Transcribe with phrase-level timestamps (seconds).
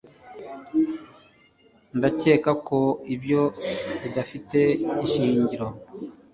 [1.97, 2.79] ndakeka ko
[3.13, 3.41] ibyo
[4.01, 4.59] bidafite
[5.05, 5.67] ishingiro